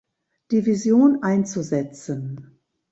Division 0.51 1.21
einzusetzen. 1.21 2.57